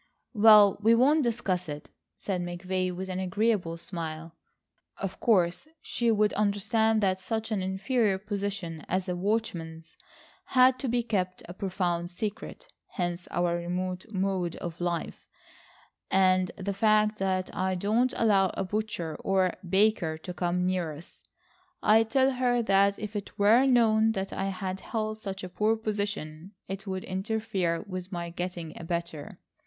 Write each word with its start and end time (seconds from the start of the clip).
"Well, 0.33 0.79
we 0.81 0.95
won't 0.95 1.21
discuss 1.21 1.69
it," 1.69 1.91
said 2.15 2.41
McVay 2.41 2.91
with 2.91 3.07
an 3.07 3.19
agreeable 3.19 3.77
smile. 3.77 4.35
"Of 4.97 5.19
course 5.19 5.67
she 5.79 6.09
could 6.11 6.33
understand 6.33 7.01
that 7.03 7.19
such 7.19 7.51
an 7.51 7.61
inferior 7.61 8.17
position 8.17 8.83
as 8.89 9.07
a 9.07 9.15
watchman's 9.15 9.95
had 10.45 10.79
to 10.79 10.87
be 10.87 11.03
kept 11.03 11.43
a 11.47 11.53
profound 11.53 12.09
secret, 12.09 12.67
hence 12.93 13.27
our 13.29 13.55
remote 13.55 14.07
mode 14.11 14.55
of 14.55 14.81
life, 14.81 15.27
and 16.09 16.49
the 16.57 16.73
fact 16.73 17.19
that 17.19 17.55
I 17.55 17.75
don't 17.75 18.11
allow 18.17 18.49
a 18.55 18.63
butcher 18.63 19.17
or 19.19 19.53
baker 19.69 20.17
to 20.17 20.33
come 20.33 20.65
near 20.65 20.93
us. 20.93 21.21
I 21.83 22.01
tell 22.05 22.31
her 22.31 22.63
that 22.63 22.97
if 22.97 23.15
it 23.15 23.37
were 23.37 23.67
known 23.67 24.13
that 24.13 24.33
I 24.33 24.45
had 24.45 24.79
held 24.81 25.19
such 25.19 25.43
a 25.43 25.49
poor 25.49 25.75
position, 25.77 26.53
it 26.67 26.87
would 26.87 27.03
interfere 27.03 27.83
with 27.83 28.11
my 28.11 28.31
getting 28.31 28.73
a 28.81 28.83
better. 28.83 29.37